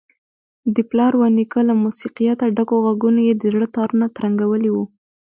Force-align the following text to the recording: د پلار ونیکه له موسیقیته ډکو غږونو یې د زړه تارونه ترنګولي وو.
د 0.75 0.77
پلار 0.89 1.13
ونیکه 1.23 1.57
له 1.69 1.73
موسیقیته 1.83 2.45
ډکو 2.55 2.75
غږونو 2.85 3.19
یې 3.27 3.33
د 3.37 3.43
زړه 3.53 3.67
تارونه 3.75 4.05
ترنګولي 4.17 4.69
وو. 4.71 4.85